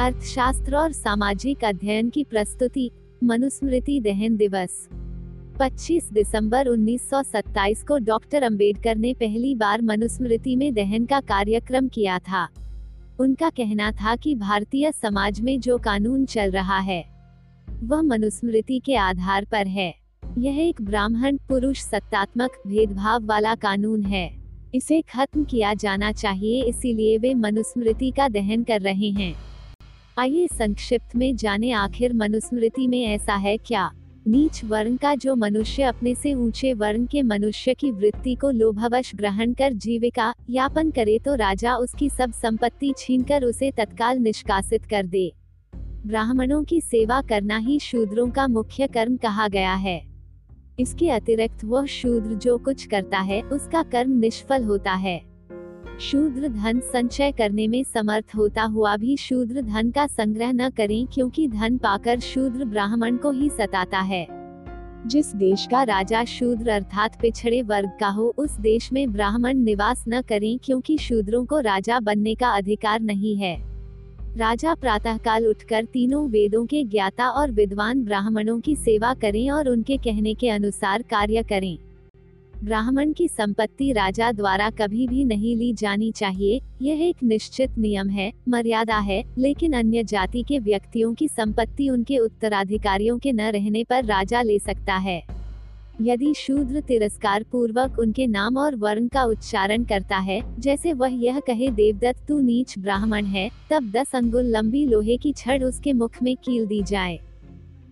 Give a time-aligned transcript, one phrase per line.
[0.00, 2.90] अर्थशास्त्र और सामाजिक अध्ययन की प्रस्तुति,
[3.24, 4.88] मनुस्मृति दहन दिवस।
[5.60, 12.18] 25 दिसंबर 1927 को डॉक्टर अंबेडकर ने पहली बार मनुस्मृति में दहन का कार्यक्रम किया
[12.18, 12.48] था।
[13.20, 17.04] उनका कहना था कि भारतीय समाज में जो कानून चल रहा है,
[17.82, 19.94] वह मनुस्मृति के आधार पर है।
[20.38, 24.30] यह एक ब्राह्मण पुरुष सत्तात्मक भेदभाव वाला कानून है।
[24.74, 29.45] इसे खत्म किया जाना चाहिए, इसीलिए वे मनुस्मृति का दहन कर रहे हैं।
[30.18, 33.90] आइए संक्षिप्त में जाने आखिर मनुस्मृति में ऐसा है क्या?
[34.26, 39.14] नीच वर्ण का जो मनुष्य अपने से ऊँचे वर्ण के मनुष्य की वृत्ति को लोभवश
[39.14, 45.06] ग्रहण कर जीविका यापन करे तो राजा उसकी सब संपत्ति छीनकर उसे तत्काल निष्कासित कर
[45.06, 45.32] दे।
[46.06, 50.00] ब्राह्मणों की सेवा करना ही शूद्रों का मुख्य कर्म कहा गया है।
[50.80, 55.20] इसके अतिरिक्त वह शूद्र जो कुछ करता है, उसका कर्म निष्फल होता है।
[56.00, 61.06] शूद्र धन संचय करने में समर्थ होता हुआ भी शूद्र धन का संग्रह न करें
[61.06, 64.26] क्योंकि धन पाकर शूद्र ब्राह्मण को ही सताता है।
[65.06, 70.04] जिस देश का राजा शूद्र अर्थात पिछड़े वर्ग का हो, उस देश में ब्राह्मण निवास
[70.08, 73.56] न करें क्योंकि शूद्रों को राजा बनने का अधिकार नहीं है।
[74.36, 79.96] राजा प्रातःकाल उठकर तीनों वेदों के ज्ञाता और विद्वान ब्राह्मणों की सेवा करें और उनके
[79.96, 81.78] कहने के अनुसार कार्य करें।
[82.64, 88.08] ब्राह्मण की संपत्ति राजा द्वारा कभी भी नहीं ली जानी चाहिए, यह एक निश्चित नियम
[88.08, 93.84] है, मर्यादा है, लेकिन अन्य जाति के व्यक्तियों की संपत्ति उनके उत्तराधिकारियों के न रहने
[93.84, 95.22] पर राजा ले सकता है।
[96.02, 101.40] यदि शूद्र तिरस्कार पूर्वक उनके नाम और वर्ण का उच्चारण करता है, जैसे वह यह
[101.40, 106.22] कहे, देवदत्त, तू नीच ब्राह्मण है, तब दस अंगुल लंबी लोहे की छड़ उसके मुख
[106.22, 107.20] में कील दी जाए।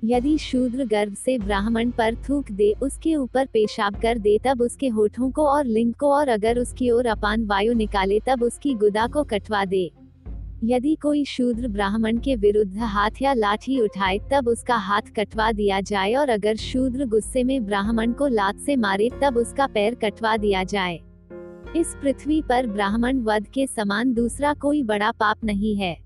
[0.04, 4.88] यदि शूद्र गर्भ से ब्राह्मण पर थूक दे उसके ऊपर पेशाब कर दे तब उसके
[4.88, 9.06] होठों को और लिंग को और अगर उसकी ओर अपान वायु निकाले तब उसकी गुदा
[9.06, 9.90] को कटवा दे।
[10.64, 15.80] यदि कोई शूद्र ब्राह्मण के विरुद्ध हाथ या लाठी उठाए तब उसका हाथ कटवा दिया
[15.80, 20.36] जाए और अगर शूद्र गुस्से में ब्राह्मण को लात से मारे तब उसका पैर कटवा
[20.36, 21.00] दिया जाए।
[21.76, 26.03] इस पृथ्वी पर ब्राह्मण वध के समान दूसरा कोई बड़ा पाप नहीं है।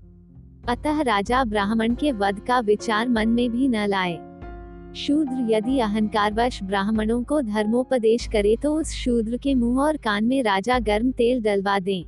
[0.67, 4.19] अतः राजा ब्राह्मण के वध का विचार मन में भी न लाए।
[4.95, 10.43] शूद्र यदि अहंकारवश ब्राह्मणों को धर्मोपदेश करे तो उस शूद्र के मुँह और कान में
[10.43, 12.03] राजा गर्म तेल डलवा दें।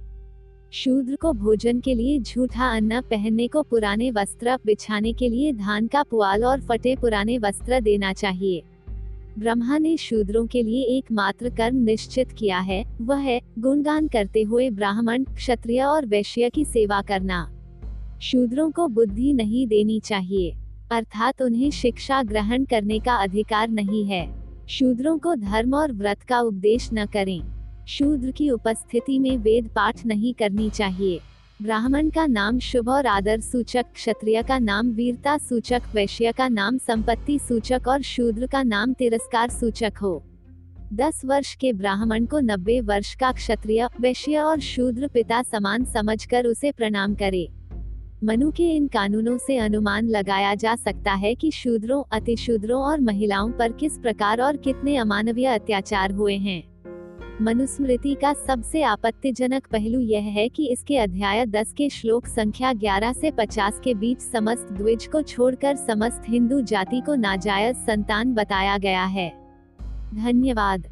[0.71, 5.87] शूद्र को भोजन के लिए झूठा अन्न पहनने को पुराने वस्त्र बिछाने के लिए धान
[5.87, 8.63] का पुआल और फटे पुराने वस्त्र देना चाहिए।
[9.39, 14.69] ब्रह्मा ने शूद्रों के लिए एकमात्र कर्म निश्चित किया है, वह है, गुणगान करते हुए
[14.69, 17.49] ब्राह्मण, क्षत्रिय और वैश्य की सेवा करना।
[18.21, 20.53] शूद्रों को बुद्धि नहीं देनी चाहिए,
[20.91, 24.25] अर्थात उन्हें शिक्षा ग्रहण करने का अधिकार नहीं है।
[24.67, 27.41] शूद्रों को धर्म और व्रत का उपदेश न करें।
[27.87, 31.19] शूद्र की उपस्थिति में वेद पाठ नहीं करनी चाहिए।
[31.61, 36.77] ब्राह्मण का नाम शुभ और आदर सूचक, क्षत्रिय का नाम वीरता सूचक, वैश्य का नाम
[36.77, 40.21] संपत्ति सूचक और शूद्र का नाम तिरस्कार सूचक हो।
[40.93, 46.45] दस वर्ष के ब्राह्मण को नब्बे वर्ष का क्षत्रिय, वैश्य और शूद्र पिता समान समझकर
[46.45, 47.47] उसे प्रणाम करे।
[48.23, 53.51] मनु के इन कानूनों से अनुमान लगाया जा सकता है कि शूद्रों, अतिशूद्रों और महिलाओं
[53.51, 56.63] पर किस प्रकार और कितने अमानवीय अत्याचार हुए हैं।
[57.41, 63.13] मनुस्मृति का सबसे आपत्तिजनक पहलू यह है कि इसके अध्याय 10 के श्लोक संख्या 11
[63.13, 68.77] से 50 के बीच समस्त द्विज को छोड़कर समस्त हिंदू जाति को नाजायज संतान बताया
[68.77, 69.29] गया है।
[70.15, 70.90] धन्यवाद।